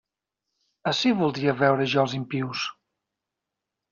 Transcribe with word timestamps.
Ací 0.91 1.11
voldria 1.19 1.53
veure 1.59 1.87
jo 1.93 2.01
els 2.05 2.17
impius. 2.21 2.65